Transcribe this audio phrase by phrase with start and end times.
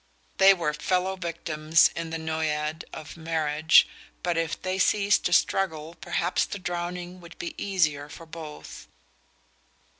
[0.39, 3.87] They were fellow victims in the noyade of marriage,
[4.23, 8.87] but if they ceased to struggle perhaps the drowning would be easier for both...